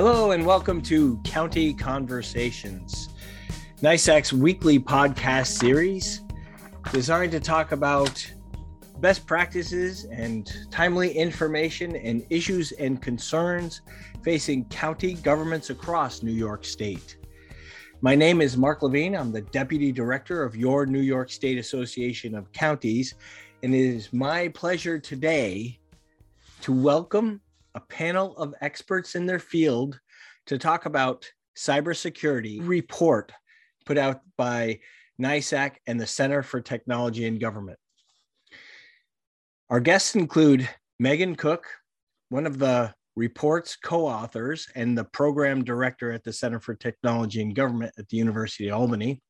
[0.00, 3.08] Hello and welcome to County Conversations,
[3.82, 6.20] NYSAC's weekly podcast series
[6.92, 8.24] designed to talk about
[9.00, 13.80] best practices and timely information and issues and concerns
[14.22, 17.16] facing county governments across New York State.
[18.00, 19.16] My name is Mark Levine.
[19.16, 23.16] I'm the Deputy Director of your New York State Association of Counties,
[23.64, 25.80] and it is my pleasure today
[26.60, 27.40] to welcome
[27.78, 30.00] a panel of experts in their field
[30.46, 33.30] to talk about cybersecurity report
[33.86, 34.80] put out by
[35.22, 37.78] NYSAC and the Center for Technology and Government.
[39.70, 40.68] Our guests include
[41.00, 41.66] Meghan Cook,
[42.30, 47.54] one of the report's co-authors and the program director at the Center for Technology and
[47.54, 49.22] Government at the University of Albany,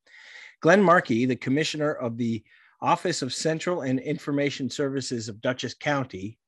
[0.61, 2.43] Glenn Marchi, the commissioner of the
[2.81, 6.39] Office of Central and Information Services of Dutchess County,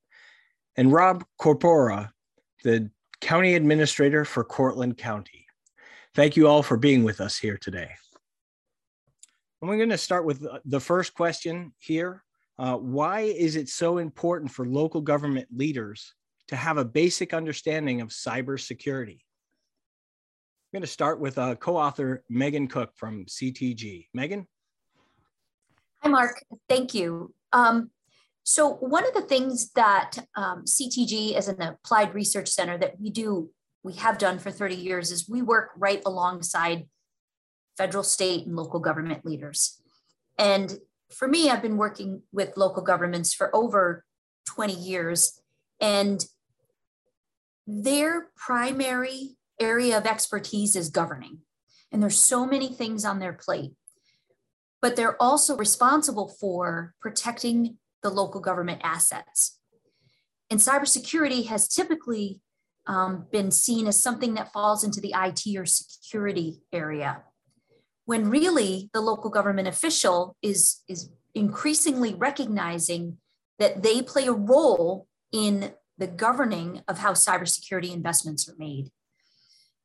[0.76, 2.12] and Rob Corpora,
[2.64, 5.46] the county administrator for Cortland County.
[6.14, 7.90] Thank you all for being with us here today.
[9.60, 12.24] And we're going to start with the first question here.
[12.58, 16.14] Uh, why is it so important for local government leaders
[16.48, 19.20] to have a basic understanding of cybersecurity?
[19.20, 24.08] I'm going to start with uh, co-author Meghan Cook from CTG.
[24.16, 24.46] Meghan?
[26.02, 26.44] Hi, Mark.
[26.68, 27.32] Thank you.
[27.52, 27.90] Um,
[28.44, 33.10] so one of the things that um, CTG as an applied research center that we
[33.10, 33.50] do,
[33.82, 36.86] we have done for 30 years is we work right alongside
[37.76, 39.80] federal, state, and local government leaders.
[40.38, 40.78] And
[41.10, 44.04] for me, I've been working with local governments for over
[44.46, 45.40] 20 years,
[45.80, 46.24] and
[47.66, 51.38] their primary area of expertise is governing.
[51.92, 53.72] And there's so many things on their plate,
[54.80, 59.58] but they're also responsible for protecting the local government assets.
[60.50, 62.40] And cybersecurity has typically
[62.86, 67.22] um, been seen as something that falls into the IT or security area,
[68.04, 73.18] when really the local government official is, is increasingly recognizing
[73.58, 78.90] that they play a role in the governing of how cybersecurity investments are made.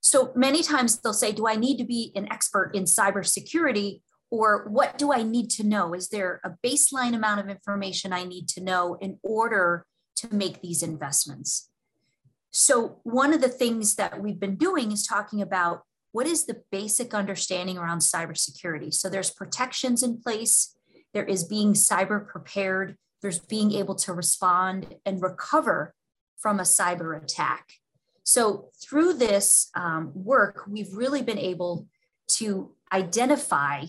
[0.02, 4.02] So many times they'll say, Do I need to be an expert in cybersecurity?
[4.30, 5.94] Or what do I need to know?
[5.94, 9.86] Is there a baseline amount of information I need to know in order
[10.18, 11.70] to make these investments?
[12.52, 16.64] So, one of the things that we've been doing is talking about what is the
[16.72, 18.94] basic understanding around cybersecurity.
[18.94, 20.76] So, there's protections in place,
[21.14, 25.94] there is being cyber prepared, there's being able to respond and recover
[26.38, 27.74] from a cyber attack.
[28.24, 31.88] So, through this um, work, we've really been able
[32.38, 33.86] to identify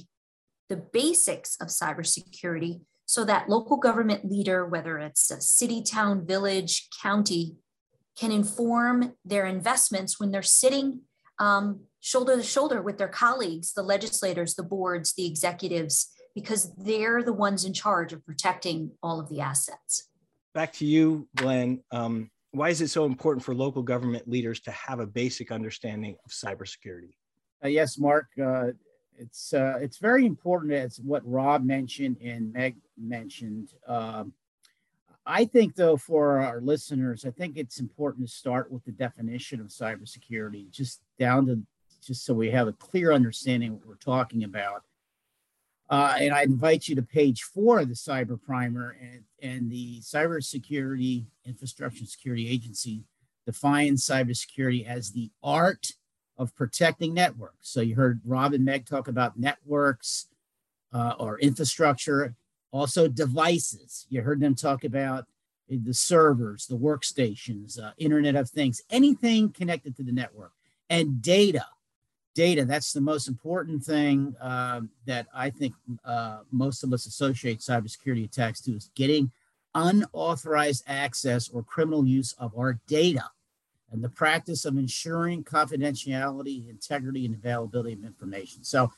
[0.69, 6.89] the basics of cybersecurity so that local government leader, whether it's a city, town, village,
[7.03, 7.57] county,
[8.19, 11.01] can inform their investments when they're sitting
[11.39, 17.23] um, shoulder to shoulder with their colleagues, the legislators, the boards, the executives, because they're
[17.23, 20.09] the ones in charge of protecting all of the assets.
[20.53, 21.83] Back to you, Glenn.
[21.91, 26.17] Um, why is it so important for local government leaders to have a basic understanding
[26.25, 27.15] of cybersecurity?
[27.65, 28.27] Uh, yes, Mark.
[28.43, 28.69] Uh,
[29.19, 33.75] it's uh, it's very important as what Rob mentioned and Meg mentioned.
[33.87, 34.33] Um,
[35.27, 39.61] I think though for our listeners, I think it's important to start with the definition
[39.61, 41.63] of cybersecurity, just down to
[42.03, 44.85] just so we have a clear understanding what we're talking about.
[45.91, 50.01] Uh, and I invite you to page four of the Cyber Primer, and, and the
[50.01, 53.05] Cybersecurity Infrastructure Security Agency
[53.47, 55.93] defines cybersecurity as the art
[56.39, 57.69] of protecting networks.
[57.69, 60.29] So you heard Rob and Meg talk about networks
[60.93, 62.35] uh, or infrastructure,
[62.71, 64.07] also devices.
[64.09, 65.27] You heard them talk about
[65.69, 70.53] the servers, the workstations, uh, Internet of Things, anything connected to the network,
[70.89, 71.67] and data.
[72.35, 77.59] Data, that's the most important thing uh, that I think uh, most of us associate
[77.59, 79.33] cybersecurity attacks to is getting
[79.75, 83.25] unauthorized access or criminal use of our data
[83.91, 88.65] and the practice of ensuring confidentiality, integrity, and availability of information.
[88.65, 88.93] So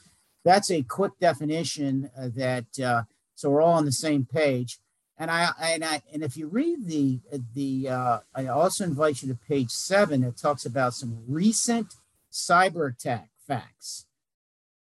[0.45, 3.03] that's a quick definition uh, that uh,
[3.35, 4.79] so we're all on the same page.
[5.19, 7.21] And I and I and if you read the
[7.55, 10.25] the uh, I also invite you to page seven.
[10.25, 11.95] It talks about some recent
[12.33, 14.07] cyber attack facts.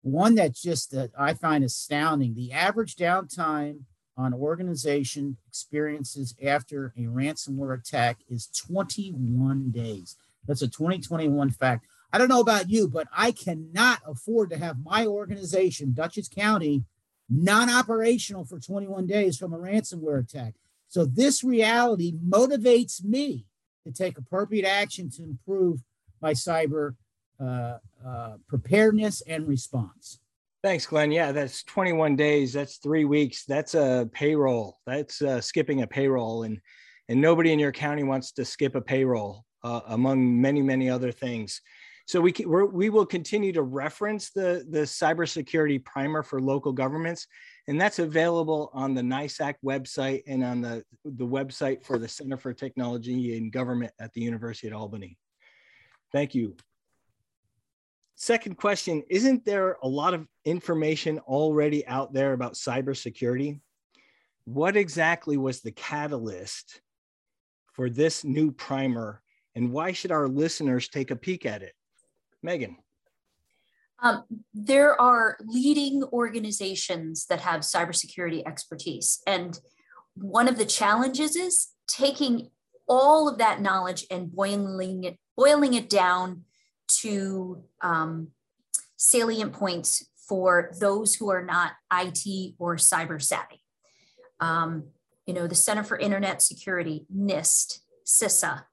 [0.04, 3.82] One that just uh, I find astounding: the average downtime
[4.22, 10.16] on organization experiences after a ransomware attack is 21 days.
[10.48, 11.88] That's a 2021 fact.
[12.14, 16.84] I don't know about you, but I cannot afford to have my organization, Dutchess County,
[17.30, 20.56] non operational for 21 days from a ransomware attack.
[20.88, 23.46] So, this reality motivates me
[23.86, 25.84] to take appropriate action to improve
[26.22, 26.96] my cyber
[27.40, 30.20] uh, uh, preparedness and response.
[30.64, 31.12] Thanks, Glenn.
[31.12, 32.54] Yeah, that's 21 days.
[32.54, 33.46] That's three weeks.
[33.46, 34.78] That's a payroll.
[34.86, 36.60] That's uh, skipping a payroll, and
[37.10, 41.12] and nobody in your county wants to skip a payroll, uh, among many many other
[41.12, 41.62] things.
[42.06, 47.26] So we we're, we will continue to reference the the cybersecurity primer for local governments,
[47.68, 52.38] and that's available on the NYSAC website and on the the website for the Center
[52.38, 55.18] for Technology and Government at the University of Albany.
[56.12, 56.56] Thank you.
[58.22, 63.60] Second question, isn't there a lot of information already out there about cybersecurity?
[64.44, 66.82] What exactly was the catalyst
[67.74, 69.24] for this new primer
[69.56, 71.74] and why should our listeners take a peek at it?
[72.46, 72.76] Meghan.
[74.04, 79.20] Um, there are leading organizations that have cybersecurity expertise.
[79.26, 79.60] And
[80.14, 82.52] one of the challenges is taking
[82.88, 86.44] all of that knowledge and boiling it, boiling it down
[87.00, 88.30] to um,
[88.98, 93.62] salient points for those who are not IT or cyber savvy.
[94.40, 94.86] Um,
[95.26, 98.64] you know, the Center for Internet Security, NIST, CISA,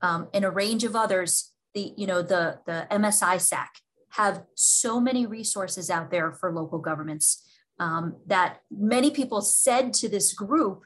[0.00, 3.68] um, and a range of others, the, you know, the, the MSISAC
[4.10, 7.46] have so many resources out there for local governments
[7.78, 10.82] um, that many people said to this group,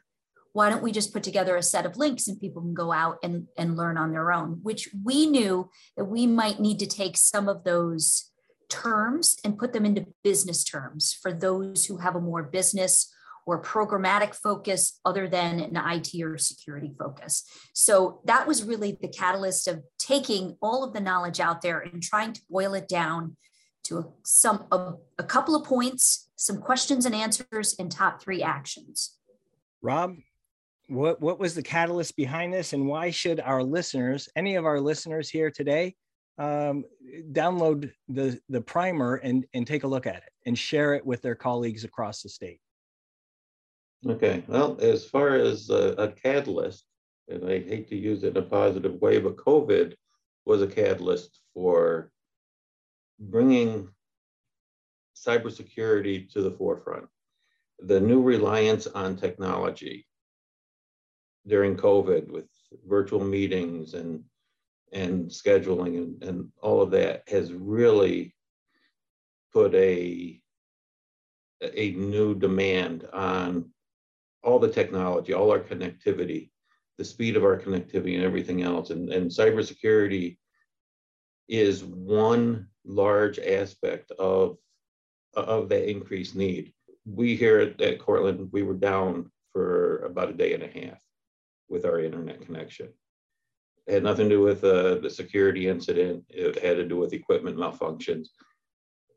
[0.56, 3.18] why don't we just put together a set of links and people can go out
[3.22, 5.68] and, and learn on their own, which we knew
[5.98, 8.30] that we might need to take some of those
[8.70, 13.12] terms and put them into business terms for those who have a more business
[13.44, 17.44] or programmatic focus other than an IT or security focus.
[17.74, 22.02] So that was really the catalyst of taking all of the knowledge out there and
[22.02, 23.36] trying to boil it down
[23.84, 28.42] to a, some a, a couple of points, some questions and answers, and top three
[28.42, 29.18] actions.
[29.82, 30.16] Rob,
[30.88, 34.80] what what was the catalyst behind this and why should our listeners any of our
[34.80, 35.94] listeners here today
[36.38, 36.84] um,
[37.32, 41.22] download the the primer and and take a look at it and share it with
[41.22, 42.60] their colleagues across the state?
[44.06, 46.84] Okay well as far as a, a catalyst
[47.28, 49.94] and i hate to use it in a positive way but covid
[50.44, 52.10] was a catalyst for
[53.18, 53.88] bringing
[55.16, 57.06] cybersecurity to the forefront.
[57.80, 60.06] The new reliance on technology
[61.46, 62.46] during COVID with
[62.86, 64.22] virtual meetings and
[64.92, 68.34] and scheduling and, and all of that has really
[69.52, 70.40] put a
[71.62, 73.70] a new demand on
[74.42, 76.50] all the technology, all our connectivity,
[76.98, 78.90] the speed of our connectivity and everything else.
[78.90, 80.36] And, and cybersecurity
[81.48, 84.58] is one large aspect of,
[85.34, 86.72] of that increased need.
[87.06, 90.98] We here at, at Cortland, we were down for about a day and a half
[91.68, 92.88] with our internet connection.
[93.86, 96.24] It had nothing to do with uh, the security incident.
[96.28, 98.28] It had to do with equipment malfunctions.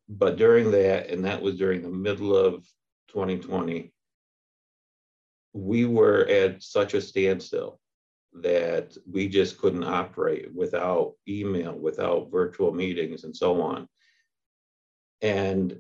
[0.07, 2.65] But during that, and that was during the middle of
[3.09, 3.91] 2020,
[5.53, 7.79] we were at such a standstill
[8.33, 13.87] that we just couldn't operate without email, without virtual meetings, and so on.
[15.21, 15.79] And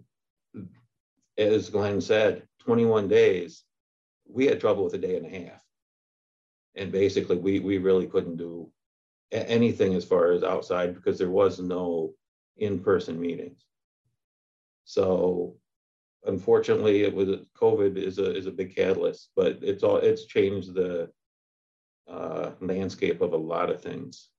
[1.37, 3.63] as Glenn said, 21 days,
[4.27, 5.63] we had trouble with a day and a half
[6.75, 8.69] and basically we we really couldn't do
[9.31, 12.13] anything as far as outside because there was no
[12.57, 13.65] in-person meetings.
[14.85, 15.55] So
[16.25, 20.73] unfortunately it was covid is a is a big catalyst but it's all it's changed
[20.73, 21.09] the
[22.09, 24.29] uh, landscape of a lot of things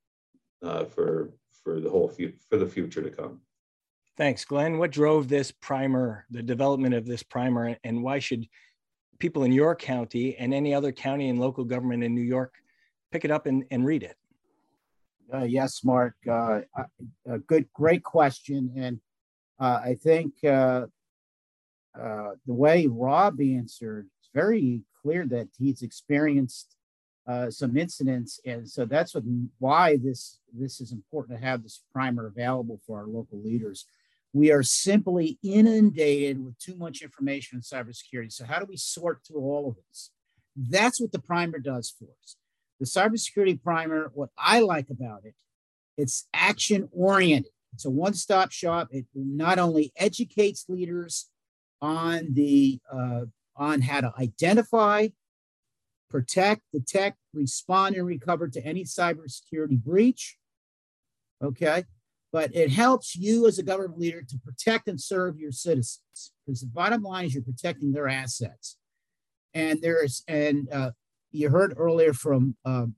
[0.63, 1.33] uh, for
[1.63, 3.41] for the whole fu- for the future to come.
[4.17, 4.79] Thanks glenn.
[4.79, 8.47] What drove this primer the development of this primer and why should
[9.21, 12.55] people in your county and any other county and local government in New York
[13.13, 14.17] pick it up and, and read it?
[15.33, 16.15] Uh, yes, Mark.
[16.29, 16.63] Uh,
[17.27, 18.73] a good, great question.
[18.77, 19.01] And
[19.61, 20.87] uh, I think uh,
[21.99, 26.77] uh, the way Rob answered, it's very clear that he's experienced
[27.27, 29.23] uh, some incidents, and so that's what,
[29.59, 33.87] why this this is important to have this primer available for our local leaders.
[34.33, 38.33] We are simply inundated with too much information in cybersecurity.
[38.33, 40.11] So, how do we sort through all of this?
[40.57, 42.37] That's what the primer does for us.
[42.79, 45.35] The cybersecurity primer, what I like about it,
[45.97, 47.53] it's action oriented.
[47.75, 48.89] It's a one stop shop.
[48.91, 51.29] It not only educates leaders
[51.81, 53.23] on the uh,
[53.57, 55.09] on how to identify,
[56.09, 60.37] protect, detect, respond, and recover to any cybersecurity breach.
[61.43, 61.85] Okay,
[62.33, 66.61] but it helps you as a government leader to protect and serve your citizens because
[66.61, 68.77] the bottom line is you're protecting their assets
[69.55, 70.91] and there's and uh,
[71.33, 72.95] you heard earlier from um,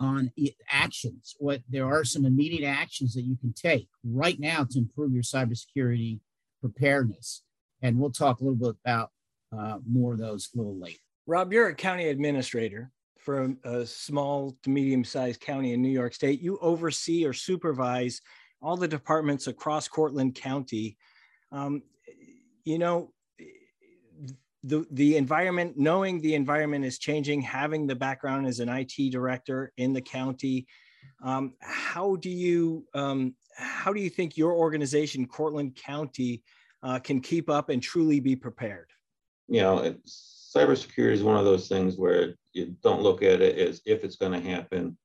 [0.00, 0.32] on
[0.70, 1.34] actions.
[1.38, 5.22] What there are some immediate actions that you can take right now to improve your
[5.22, 6.20] cybersecurity
[6.60, 7.42] preparedness,
[7.80, 9.10] and we'll talk a little bit about
[9.56, 10.98] uh, more of those a little later.
[11.26, 12.90] Rob, you're a county administrator
[13.22, 16.40] for a, a small to medium-sized county in New York State.
[16.40, 18.20] You oversee or supervise
[18.60, 20.96] all the departments across Cortland County.
[21.50, 21.82] Um,
[22.64, 23.12] you know,
[24.64, 29.72] the the environment, knowing the environment is changing, having the background as an IT director
[29.76, 30.66] in the county,
[31.22, 36.42] um, how do you um, how do you think your organization, Cortland County,
[36.82, 38.90] uh, can keep up and truly be prepared?
[39.48, 39.94] You know,
[40.54, 44.16] cybersecurity is one of those things where you don't look at it as if it's
[44.16, 44.96] going to happen;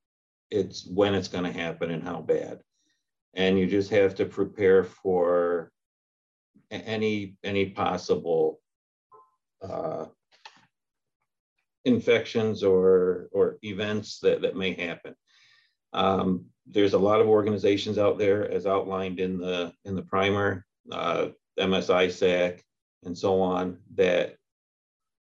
[0.50, 2.60] it's when it's going to happen and how bad.
[3.34, 5.70] And you just have to prepare for
[6.70, 8.60] any any possible
[9.62, 10.06] uh,
[11.84, 15.14] infections or or events that, that may happen.
[15.92, 20.66] Um, there's a lot of organizations out there, as outlined in the in the primer,
[20.92, 21.28] uh,
[21.58, 22.60] MSISAC,
[23.04, 24.36] and so on, that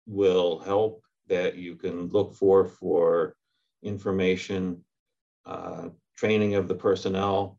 [0.09, 1.03] will help.
[1.29, 3.37] That you can look for for
[3.83, 4.83] information,
[5.45, 7.59] uh, training of the personnel,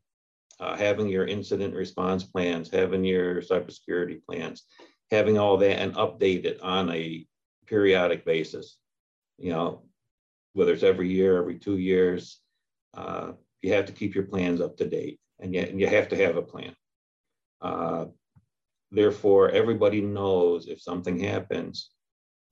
[0.58, 4.64] uh, having your incident response plans, having your cybersecurity plans,
[5.10, 7.24] having all that and update it on a
[7.66, 8.76] periodic basis.
[9.38, 9.82] You know,
[10.52, 12.40] whether it's every year, every two years,
[12.94, 16.16] uh, you have to keep your plans up to date, and yet you have to
[16.16, 16.74] have a plan.
[17.62, 18.06] Uh,
[18.90, 21.90] therefore, everybody knows if something happens,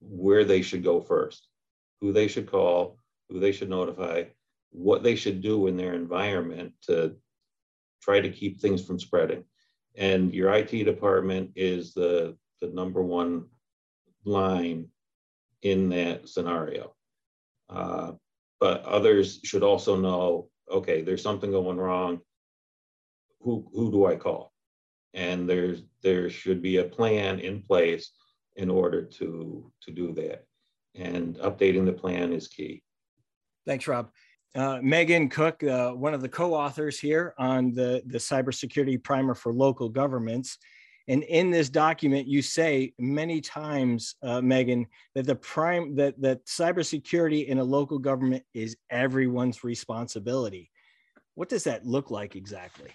[0.01, 1.47] where they should go first,
[2.01, 2.97] who they should call,
[3.29, 4.23] who they should notify,
[4.71, 7.15] what they should do in their environment to
[8.01, 9.43] try to keep things from spreading.
[9.95, 13.45] And your IT department is the the number one
[14.25, 14.87] line
[15.61, 16.93] in that scenario.
[17.69, 18.13] Uh,
[18.59, 22.19] but others should also know, okay, there's something going wrong.
[23.41, 24.51] Who, who do I call?
[25.13, 28.11] And there's there should be a plan in place
[28.59, 30.45] in order to to do that.
[30.95, 32.83] And updating the plan is key.
[33.65, 34.11] Thanks, Rob.
[34.55, 39.53] Uh, Meghan Cook, uh, one of the co-authors here on the, the cybersecurity primer for
[39.53, 40.57] local governments,
[41.07, 44.85] and in this document, you say many times, uh, Meghan,
[45.15, 50.69] that the prime that that cybersecurity in a local government is everyone's responsibility.
[51.35, 52.91] What does that look like exactly?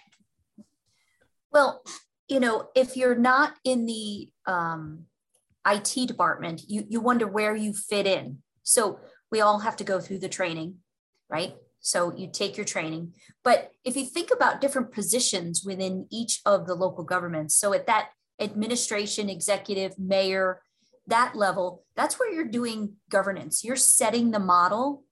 [1.51, 1.83] Well,
[2.27, 5.05] you know, if you're not in the um,
[5.65, 8.39] IT department, you you wonder where you fit in.
[8.63, 8.99] So
[9.31, 10.75] we all have to go through the training,
[11.29, 11.55] right?
[11.79, 13.13] So you take your training.
[13.43, 17.85] But if you think about different positions within each of the local governments, so at
[17.87, 20.61] that administration, executive, mayor,
[21.07, 23.63] that level, that's where you're doing governance.
[23.63, 25.03] You're setting the model,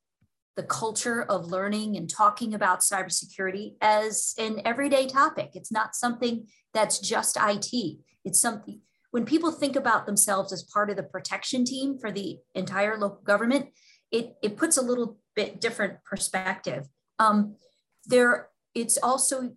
[0.56, 5.52] the culture of learning and talking about cybersecurity as an everyday topic.
[5.54, 7.98] It's not something that's just IT.
[8.26, 8.82] It's something
[9.14, 13.22] when people think about themselves as part of the protection team for the entire local
[13.22, 13.68] government,
[14.12, 16.88] it, it puts a little bit different perspective.
[17.20, 17.58] Um,
[18.08, 19.52] there, it's also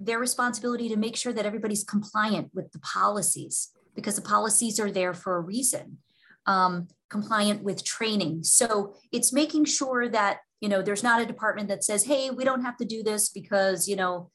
[0.00, 4.90] their responsibility to make sure that everybody's compliant with the policies because the policies are
[4.90, 5.98] there for a reason.
[6.46, 8.42] Um, compliant with training.
[8.42, 12.42] So it's making sure that you know there's not a department that says, "Hey, we
[12.42, 14.30] don't have to do this because you know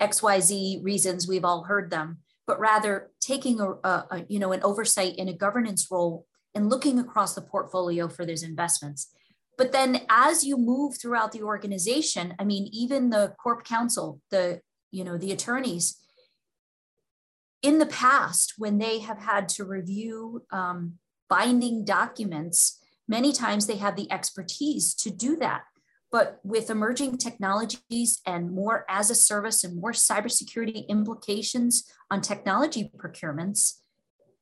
[0.00, 4.40] X, Y, Z reasons." We've all heard them, but rather taking a, a, a you
[4.40, 9.12] know an oversight in a governance role and looking across the portfolio for those investments.
[9.56, 14.60] But then as you move throughout the organization, I mean, even the corp counsel, the,
[14.90, 15.98] you know, the attorneys,
[17.60, 20.94] in the past, when they have had to review um,
[21.28, 25.62] binding documents, many times they have the expertise to do that.
[26.10, 32.90] But with emerging technologies and more as a service and more cybersecurity implications on technology
[32.96, 33.80] procurements,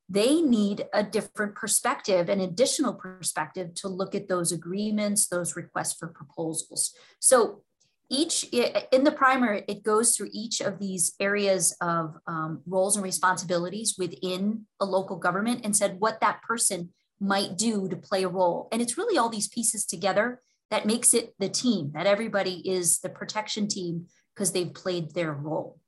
[0.08, 5.98] they need a different perspective, an additional perspective to look at those agreements, those requests
[5.98, 6.94] for proposals.
[7.18, 7.62] So
[8.08, 13.02] each in the primer, it goes through each of these areas of um, roles and
[13.02, 18.28] responsibilities within a local government and said what that person might do to play a
[18.28, 18.68] role.
[18.70, 22.98] And it's really all these pieces together that makes it the team, that everybody is
[22.98, 25.78] the protection team because they've played their role.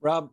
[0.00, 0.30] Rob,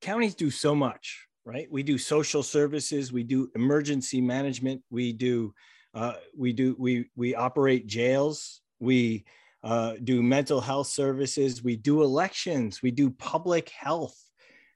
[0.00, 1.66] counties do so much right?
[1.72, 5.54] We do social services, we do emergency management, we do
[5.94, 9.24] uh, we do we we operate jails, we
[9.64, 14.14] uh, do mental health services, we do elections, we do public health.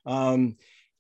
[0.07, 0.57] Um,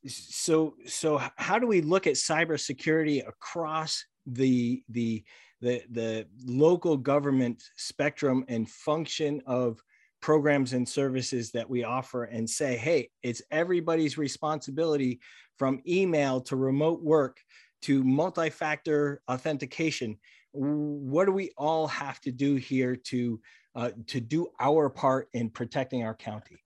[0.06, 5.24] so so how do we look at cybersecurity across the the
[5.62, 9.80] the the local government spectrum and function of
[10.20, 15.20] programs and services that we offer and say hey it's everybody's responsibility
[15.56, 17.38] from email to remote work
[17.82, 20.16] to multi-factor authentication.
[20.52, 23.40] What do we all have to do here to
[23.74, 26.60] uh, to do our part in protecting our county?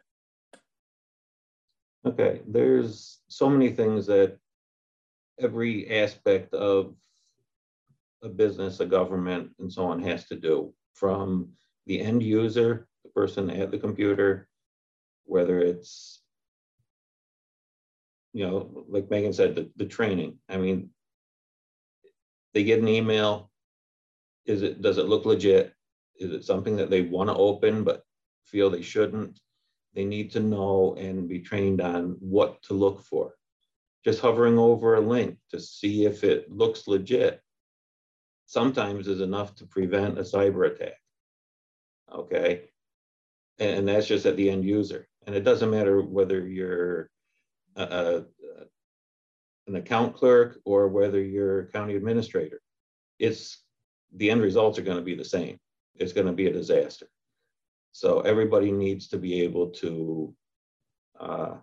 [2.07, 4.39] Okay there's so many things that
[5.39, 6.95] every aspect of
[8.23, 11.49] a business, a government, and so on has to do from
[11.87, 14.49] the end user, the person at the computer,
[15.25, 16.23] whether it's,
[18.33, 20.39] you know, like Meghan said, the, the training.
[20.49, 20.91] I mean,
[22.55, 23.51] they get an email.
[24.47, 25.73] Is it, does it look legit?
[26.19, 28.03] Is it something that they want to open but
[28.45, 29.39] feel they shouldn't?
[29.95, 33.35] They need to know and be trained on what to look for
[34.07, 37.43] just hovering over a link to see if it looks legit
[38.47, 40.99] sometimes is enough to prevent a cyber attack.
[42.13, 42.71] Okay.
[43.59, 45.09] And, that's just at the end user.
[45.27, 47.11] And it doesn't matter whether you're
[47.77, 48.27] an
[49.75, 52.61] account clerk or whether you're a county administrator.
[53.19, 53.63] It's
[54.15, 55.59] the end results are going to be the same.
[55.97, 57.09] It's going to be a disaster.
[57.93, 60.35] So everybody needs to be able to
[61.19, 61.55] uh,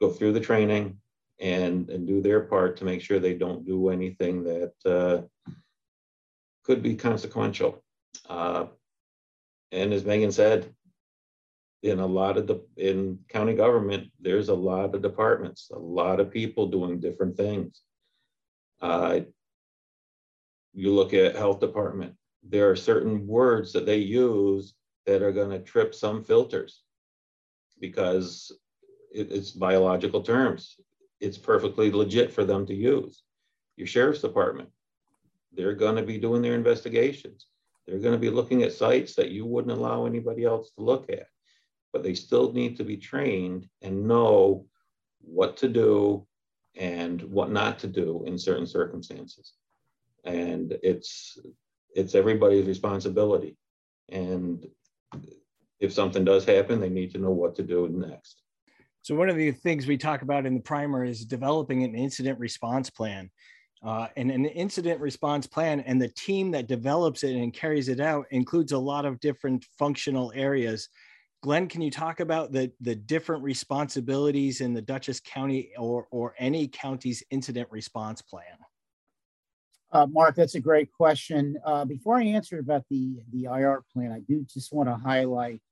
[0.00, 0.98] go through the training,
[1.40, 5.52] and and do their part to make sure they don't do anything that uh,
[6.68, 7.82] could be consequential.
[8.28, 8.66] Uh,
[9.72, 10.72] and as Meghan said,
[11.82, 16.20] in a lot of the in county government, there's a lot of departments, a lot
[16.20, 17.82] of people doing different things.
[18.80, 19.20] Uh,
[20.74, 24.74] you look at health department, there are certain words that they use
[25.06, 26.82] that are going to trip some filters
[27.80, 28.52] because
[29.12, 30.76] it, it's biological terms
[31.20, 33.22] it's perfectly legit for them to use.
[33.76, 34.70] Your sheriff's department,
[35.52, 37.46] they're going to be doing their investigations.
[37.86, 41.10] They're going to be looking at sites that you wouldn't allow anybody else to look
[41.10, 41.26] at.
[41.92, 44.66] But they still need to be trained and know
[45.20, 46.26] what to do
[46.76, 49.54] and what not to do in certain circumstances.
[50.24, 51.38] And it's
[51.94, 53.56] it's everybody's responsibility.
[54.10, 54.66] And
[55.80, 58.42] if something does happen, they need to know what to do next.
[59.02, 62.38] So one of the things we talk about in the primer is developing an incident
[62.38, 63.30] response plan.
[63.84, 68.00] Uh, and an incident response plan and the team that develops it and carries it
[68.00, 70.88] out includes a lot of different functional areas.
[71.42, 76.34] Glenn, can you talk about the, the different responsibilities in the Dutchess County or, or
[76.38, 78.42] any county's incident response plan?
[79.92, 81.56] Uh, Mark, that's a great question.
[81.64, 85.62] Uh, before I answer about the, the IR plan, I do just want to highlight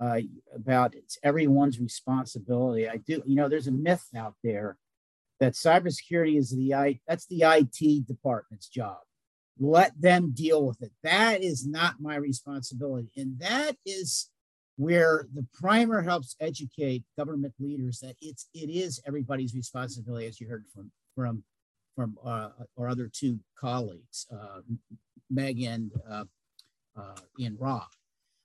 [0.00, 0.20] uh,
[0.54, 2.88] about it's everyone's responsibility.
[2.88, 4.78] I do, you know, there's a myth out there
[5.42, 8.98] that cybersecurity is the I that's the IT department's job.
[9.58, 10.92] Let them deal with it.
[11.02, 14.30] That is not my responsibility, and that is
[14.76, 20.46] where the primer helps educate government leaders that it's it is everybody's responsibility, as you
[20.48, 21.42] heard from from
[21.96, 24.60] from uh, our other two colleagues, uh,
[25.28, 26.24] Meg and uh,
[26.96, 27.16] uh,
[27.58, 27.88] Rob.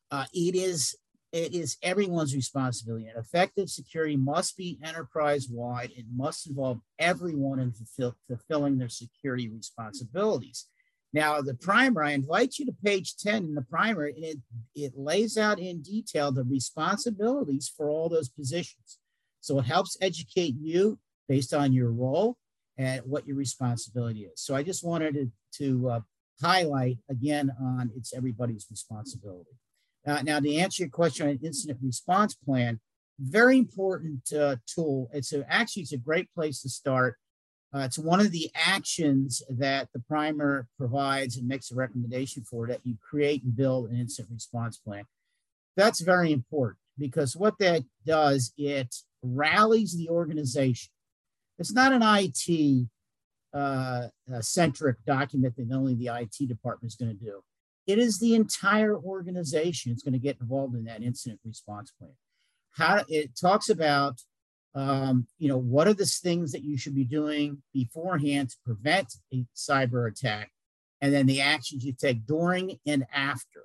[0.10, 0.96] Uh, it is
[1.32, 3.08] it is everyone's responsibility.
[3.08, 5.92] And effective security must be enterprise wide.
[5.96, 10.68] It must involve everyone in fulfill, fulfilling their security responsibilities.
[11.14, 14.38] Now, the primer, I invite you to page 10 in the primer, and it,
[14.76, 19.00] it lays out in detail the responsibilities for all those positions.
[19.42, 22.38] So it helps educate you based on your role
[22.78, 24.42] and what your responsibility is.
[24.42, 26.00] So I just wanted to, to uh,
[26.42, 29.52] highlight again on it's everybody's responsibility.
[30.08, 32.80] Uh, now, to answer your question on incident response plan,
[33.20, 35.10] very important uh, tool.
[35.12, 37.18] It's a, actually it's a great place to start.
[37.76, 42.68] Uh, it's one of the actions that the primer provides and makes a recommendation for
[42.68, 45.04] that you create and build an incident response plan.
[45.76, 50.92] That's very important because what that does, it rallies the organization.
[51.60, 52.88] It's not an IT
[53.54, 54.08] uh,
[54.40, 57.42] centric document that only the IT department is going to do.
[57.88, 62.12] It is the entire organization that's going to get involved in that incident response plan.
[62.72, 64.22] How it talks about,
[64.76, 69.16] um, you know, what are the things that you should be doing beforehand to prevent
[69.34, 70.52] a cyber attack,
[71.02, 73.64] and then the actions you take during and after.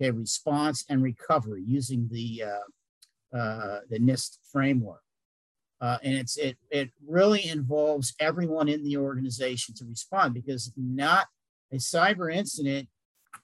[0.00, 5.02] Okay, response and recovery using the uh, uh, the NIST framework.
[5.80, 11.26] Uh, and it's it it really involves everyone in the organization to respond because not
[11.70, 12.88] a cyber incident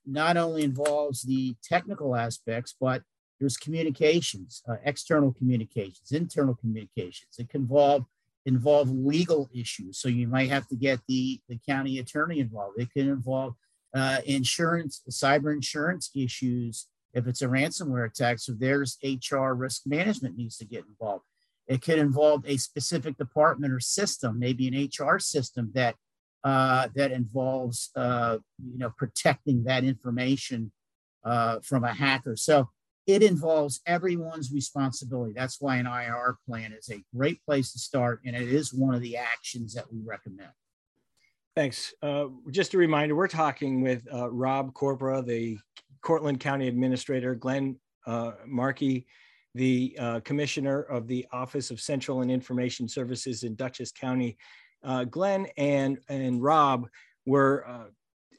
[0.07, 3.03] not only involves the technical aspects, but
[3.39, 7.37] there's communications, uh, external communications, internal communications.
[7.39, 8.05] It can involve
[8.47, 9.99] involve legal issues.
[9.99, 12.81] So you might have to get the, the county attorney involved.
[12.81, 13.55] It can involve
[13.95, 16.87] uh, insurance, cyber insurance issues.
[17.13, 21.25] If it's a ransomware attack, so there's HR risk management needs to get involved.
[21.67, 25.97] It could involve a specific department or system, maybe an HR system that
[26.45, 28.39] uh, that involves uh,
[28.73, 30.71] you know protecting that information
[31.25, 32.37] uh, from a hacker.
[32.37, 32.69] So
[33.07, 35.33] it involves everyone's responsibility.
[35.35, 38.95] That's why an IR plan is a great place to start, and it is one
[38.95, 40.51] of the actions that we recommend.
[41.57, 41.93] Thanks.
[42.03, 45.59] Uh, just a reminder, we're talking with uh, Rob Corpora, the
[46.03, 49.07] Cortland County Administrator, Glenn uh, Marchi,
[49.55, 54.37] the Commissioner of the Office of Central and Information Services in Dutchess County.
[54.83, 56.89] Uh, Glenn and, and Rob
[57.27, 57.65] were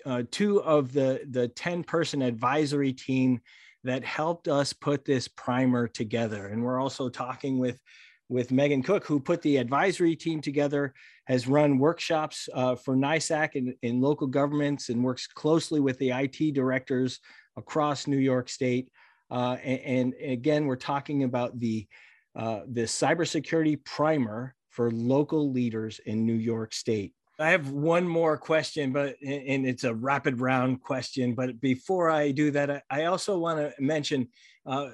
[0.06, 3.42] uh, two of the, the 10 person advisory team
[3.84, 6.48] that helped us put this primer together.
[6.48, 7.80] And we're also talking with,
[8.28, 10.94] with Meghan Cook, who put the advisory team together,
[11.28, 16.12] has run workshops uh, for NYSAC in, in local governments and works closely with the
[16.12, 17.20] IT directors
[17.58, 18.92] across New York State.
[19.32, 21.88] Uh, and, and, again, we're talking about the,
[22.36, 27.12] uh, the cybersecurity primer for local leaders in New York State.
[27.38, 31.36] I have one more question, but and it's a rapid round question.
[31.36, 34.30] But before I do that, I also want to mention
[34.66, 34.92] uh,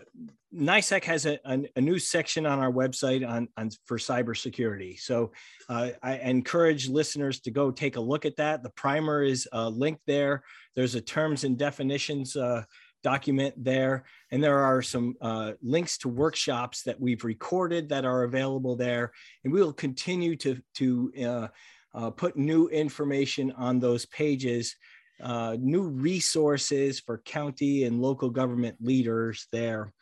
[0.58, 5.00] has a, a, a, new section on our website on, on for cybersecurity.
[5.00, 5.32] So
[5.69, 8.63] uh, I encourage listeners to go take a look at that.
[8.63, 10.43] The primer is uh, linked there.
[10.76, 12.63] There's a terms and definitions uh,
[13.06, 18.24] document there, and there are some uh, links to workshops that we've recorded that are
[18.24, 19.12] available there.
[19.44, 20.88] And we will continue to to
[21.30, 21.48] uh,
[21.94, 24.76] uh, put new information on those pages,
[25.22, 29.94] uh, new resources for county and local government leaders there.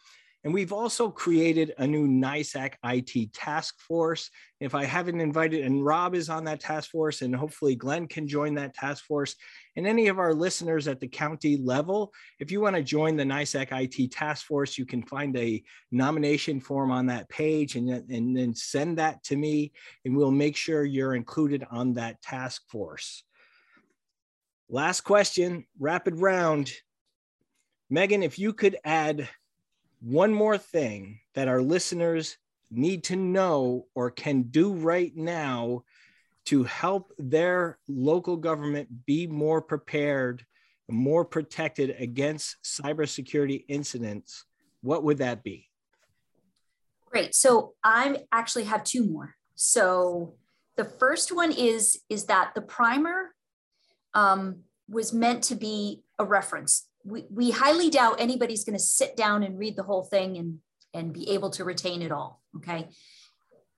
[0.43, 4.29] And we've also created a new NYSAC IT task force.
[4.60, 8.27] If I haven't invited, and Rob is on that task force, and hopefully Glenn can
[8.27, 9.36] join that task force.
[9.77, 13.23] And any of our listeners at the county level, if you want to join the
[13.23, 18.36] NYSAC IT task force, you can find a nomination form on that page and, and
[18.36, 19.71] then send that to me,
[20.03, 23.23] and we'll make sure you're included on that task force.
[24.69, 26.73] Last question, rapid round.
[27.89, 29.29] Meghan, if you could add
[30.04, 32.38] one more thing that our listeners
[32.70, 35.84] need to know or can do right now
[36.46, 40.46] to help their local government be more prepared,
[40.89, 44.46] more protected against cybersecurity incidents,
[44.82, 45.70] what would that be?
[47.10, 47.34] Great.
[47.34, 49.36] So I actually have two more.
[49.56, 50.34] So
[50.76, 53.34] the first one is is that the primer
[54.13, 59.16] um, was meant to be a reference we, we highly doubt anybody's going to sit
[59.16, 60.60] down and read the whole thing and,
[60.94, 62.42] and be able to retain it all.
[62.58, 62.89] Okay.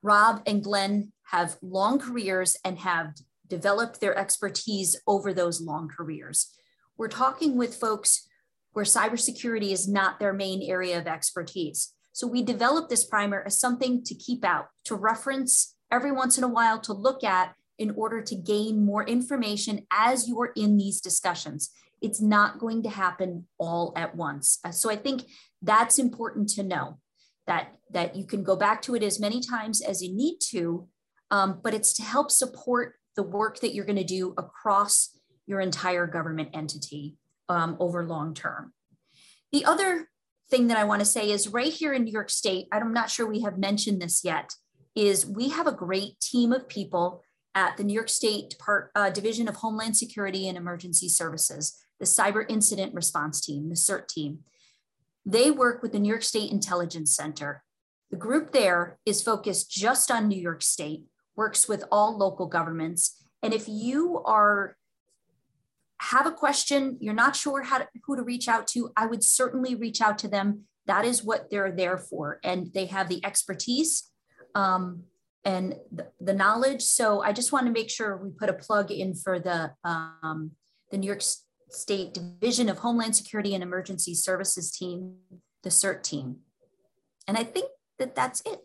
[0.02, 3.16] Rob and Glenn have long careers and have
[3.48, 6.52] developed their expertise over those long careers.
[6.98, 8.28] We're talking with folks
[8.74, 11.94] where cybersecurity is not their main area of expertise.
[12.12, 16.44] So we developed this primer as something to keep out, to reference every once in
[16.44, 21.02] a while, to look at in order to gain more information as you're in these
[21.02, 21.72] discussions.
[22.06, 24.60] It's not going to happen all at once.
[24.64, 25.24] Uh, so I think
[25.64, 27.00] that's important to know
[27.48, 30.88] that, that you can go back to it as many times as you need to,
[31.32, 35.60] um, but it's to help support the work that you're going to do across your
[35.60, 37.18] entire government entity
[37.50, 38.74] um, over long term.
[39.52, 40.10] The other
[40.52, 43.10] thing that I want to say is right here in New York State, I'm not
[43.10, 44.54] sure we have mentioned this yet,
[44.96, 47.24] is we have a great team of people
[47.56, 52.06] at the New York State Depart, uh, Division of Homeland Security and Emergency Services the
[52.06, 54.40] Cyber Incident Response Team, the CERT team.
[55.26, 57.64] They work with the New York State Intelligence Center.
[58.12, 61.04] The group there is focused just on New York State,
[61.36, 63.24] works with all local governments.
[63.42, 64.78] And if you are
[66.02, 69.24] have a question, you're not sure how to, who to reach out to, I would
[69.24, 70.64] certainly reach out to them.
[70.88, 72.40] That is what they're there for.
[72.44, 74.12] And they have the expertise
[74.54, 75.04] um,
[75.44, 76.82] and the, the, knowledge.
[76.82, 80.52] So I just want to make sure we put a plug in for the, um,
[80.92, 81.22] the New York
[81.70, 85.16] State Division of Homeland Security and Emergency Services team,
[85.64, 86.38] the CERT team.
[87.28, 88.60] And I think that that's it.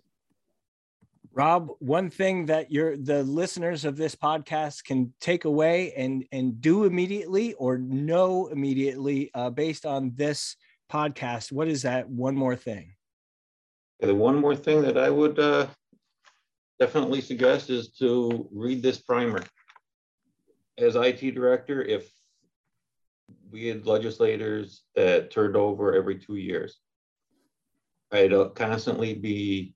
[1.33, 6.61] Rob, one thing that your the listeners of this podcast can take away and and
[6.61, 10.57] do immediately or know immediately uh, based on this
[10.91, 12.95] podcast, what is that one more thing?
[14.01, 15.69] The one more thing that I would uh,
[16.81, 19.43] definitely suggest is to read this primer.
[20.79, 22.11] As IT director, if
[23.51, 26.79] we had legislators that turned over every two years.
[28.13, 29.75] I'd uh, constantly be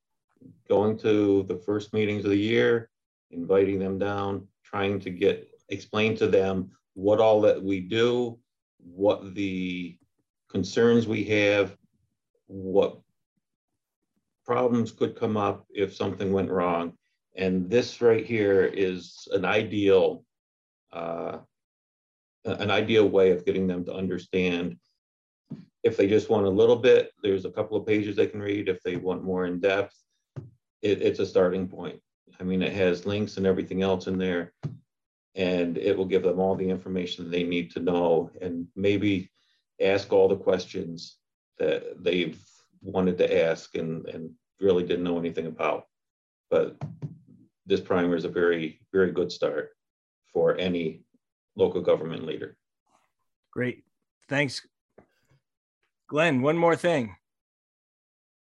[0.68, 2.90] going to the first meetings of the year,
[3.30, 8.38] inviting them down, trying to get, explain to them what all that we do,
[8.78, 9.96] what the
[10.48, 11.76] concerns we have,
[12.46, 12.98] what
[14.44, 16.92] problems could come up if something went wrong.
[17.36, 20.24] And this right here is an ideal,
[20.92, 21.38] uh,
[22.44, 24.76] an ideal way of getting them to understand.
[25.82, 28.68] If they just want a little bit, there's a couple of pages they can read.
[28.68, 29.94] If they want more in depth,
[30.82, 32.00] it, it's a starting point.
[32.40, 34.52] I mean, it has links and everything else in there,
[35.34, 39.30] and it will give them all the information they need to know and maybe
[39.80, 41.16] ask all the questions
[41.58, 42.38] that they've
[42.82, 44.30] wanted to ask and, and
[44.60, 45.84] really didn't know anything about.
[46.50, 46.76] But
[47.66, 49.70] this primer is a very, very good start
[50.32, 51.03] for any
[51.56, 52.56] local government leader.
[53.50, 53.84] Great.
[54.28, 54.66] Thanks.
[56.08, 57.16] Glenn, one more thing.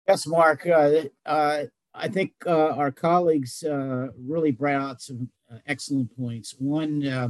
[0.07, 0.67] Yes, Mark.
[0.67, 1.65] Uh, uh,
[1.95, 6.55] I think uh, our colleagues uh, really brought out some uh, excellent points.
[6.59, 7.29] One, uh,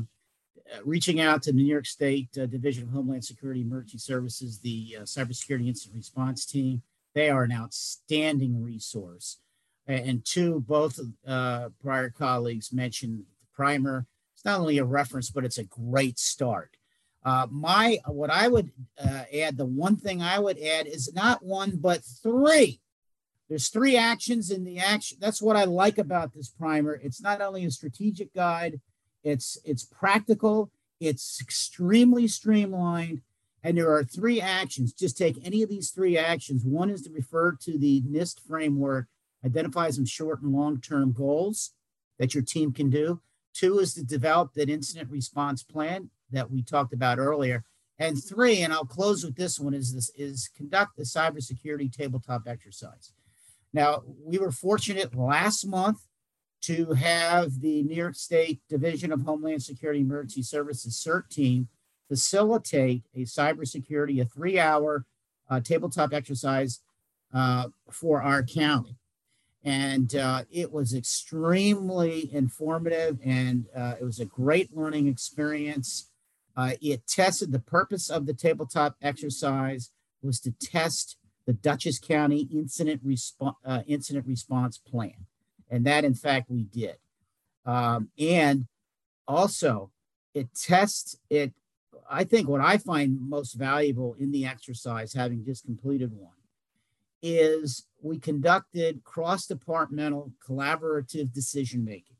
[0.84, 5.68] reaching out to the New York State Division of Homeland Security Emergency Services, the Cybersecurity
[5.68, 6.82] Incident Response Team.
[7.14, 9.38] They are an outstanding resource.
[9.86, 14.06] And two, both prior colleagues mentioned the primer.
[14.46, 16.78] Not only a reference, but it's a great start.
[17.22, 21.44] Uh, my what I would uh, add, the one thing I would add is not
[21.44, 22.80] one but three
[23.48, 25.18] there's three actions in the action.
[25.20, 26.94] That's what I like about this primer.
[26.94, 28.80] It's not only a strategic guide,
[29.22, 33.22] it's it's practical, it's extremely streamlined,
[33.62, 34.92] and there are three actions.
[34.92, 36.64] Just take any of these three actions.
[36.64, 39.06] One is to refer to the NIST framework,
[39.44, 41.72] identify some short and long-term goals
[42.18, 43.20] that your team can do.
[43.56, 47.64] Two is to develop that incident response plan that we talked about earlier.
[47.98, 52.42] And three, and I'll close with this one, is this is conduct a cybersecurity tabletop
[52.46, 53.12] exercise.
[53.72, 56.00] Now, we were fortunate last month
[56.62, 61.68] to have the New York State Division of Homeland Security Emergency Services CERT team
[62.08, 65.06] facilitate a cybersecurity, a three hour
[65.48, 66.80] uh, tabletop exercise
[67.32, 68.96] uh, for our county.
[69.66, 76.08] And uh, it was extremely informative and uh, it was a great learning experience.
[76.56, 79.90] Uh, it tested the purpose of the tabletop exercise
[80.22, 85.26] was to test the Dutchess County Incident, Resp- uh, Incident Response Plan.
[85.68, 86.96] And that, in fact, we did.
[87.64, 88.66] Um, and
[89.26, 89.90] also,
[90.32, 91.52] it tests it.
[92.08, 96.35] I think what I find most valuable in the exercise, having just completed one,
[97.22, 102.16] is we conducted cross departmental collaborative decision making.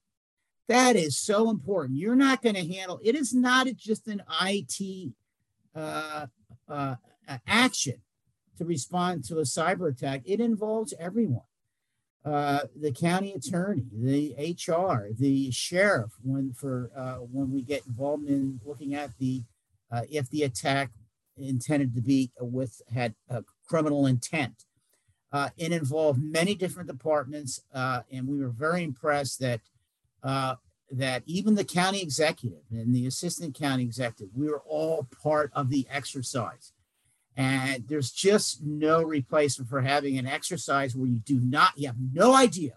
[0.69, 1.99] That is so important.
[1.99, 5.13] You're not going to handle it, is not just an IT
[5.75, 6.27] uh,
[6.69, 6.97] uh,
[7.47, 8.03] action
[8.59, 11.43] to respond to a cyber attack, it involves everyone.
[12.25, 18.27] Uh, the county attorney, the HR, the sheriff, when for uh, when we get involved
[18.27, 19.45] in looking at the
[19.93, 20.91] uh, if the attack
[21.37, 24.65] intended to be with had a criminal intent.
[25.33, 29.61] Uh, it involved many different departments, uh, and we were very impressed that
[30.23, 30.55] uh,
[30.91, 35.69] that even the county executive and the assistant county executive, we were all part of
[35.69, 36.73] the exercise.
[37.37, 41.97] And there's just no replacement for having an exercise where you do not, you have
[42.13, 42.75] no idea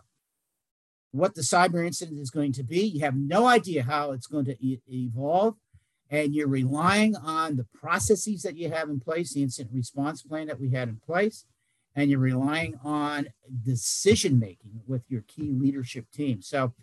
[1.11, 2.81] what the cyber incident is going to be.
[2.81, 5.55] You have no idea how it's going to e- evolve.
[6.11, 10.47] And you're relying on the processes that you have in place, the incident response plan
[10.47, 11.45] that we had in place,
[11.99, 13.27] and you're relying on
[13.63, 16.41] decision making with your key leadership team.
[16.41, 16.73] So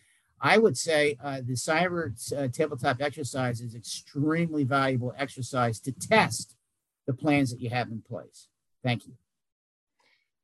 [0.40, 6.56] I would say uh, the cyber uh, tabletop exercise is extremely valuable exercise to test
[7.06, 8.48] the plans that you have in place.
[8.84, 9.14] Thank you.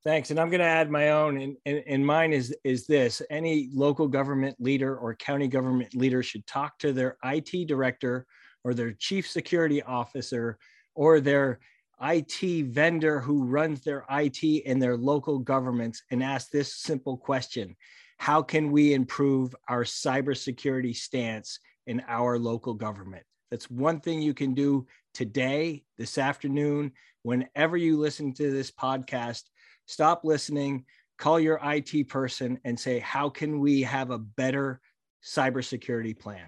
[0.04, 0.30] Thanks.
[0.30, 3.68] And I'm going to add my own, and, and, and, mine is, is this any
[3.72, 8.26] local government leader or county government leader should talk to their IT director
[8.64, 10.58] or their chief security officer
[10.96, 11.60] or their
[12.02, 17.76] IT vendor who runs their IT in their local governments and ask this simple question
[18.18, 23.24] How can we improve our cybersecurity stance in our local government?
[23.50, 29.42] That's one thing you can do today, this afternoon, whenever you listen to this podcast,
[29.86, 30.84] stop listening,
[31.18, 34.80] call your IT person and say, how can we have a better
[35.24, 36.46] cybersecurity plan?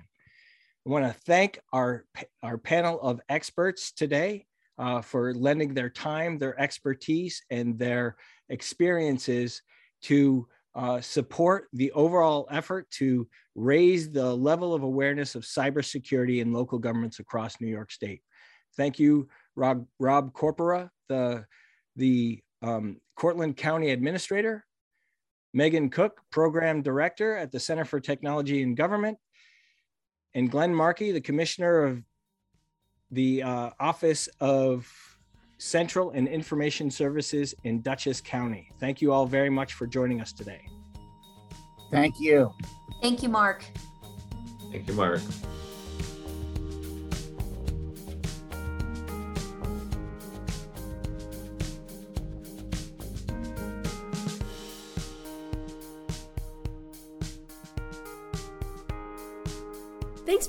[0.87, 2.07] I want to thank our,
[2.43, 4.47] our panel of experts today
[4.79, 8.17] uh, for lending their time, their expertise, and their
[8.49, 9.63] experiences
[10.03, 16.53] to uh, support the overall effort to raise the level of awareness of cybersecurity in
[16.53, 18.21] local governments across New York State.
[18.77, 21.47] Thank you, Rob, Rob Corpora, the,
[21.95, 24.65] the um, Cortland County Administrator,
[25.57, 29.17] Meghan Cook, Program Director at the Center for Technology and Government,
[30.35, 32.03] and Glenn Marchi, the Commissioner of
[33.15, 34.91] the uh, Office of
[35.59, 38.71] Central and Information Services in Dutchess County.
[38.81, 40.69] Thank you all very much for joining us today.
[41.91, 42.53] Thank you.
[43.01, 43.65] Thank you, Mark.
[44.73, 45.21] Thank you, Mark.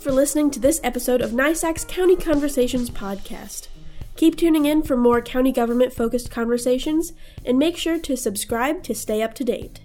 [0.05, 3.69] For listening to this episode of NYSAC's County Conversations podcast.
[4.15, 7.13] Keep tuning in for more county government focused conversations
[7.43, 9.79] and make sure to subscribe to stay up to date.